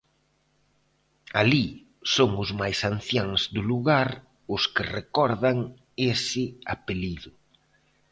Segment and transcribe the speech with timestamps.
[1.41, 1.65] Alí
[2.15, 4.09] son os máis anciáns do lugar
[4.55, 5.57] os que recordan
[6.11, 6.43] ese
[6.75, 7.29] apelido.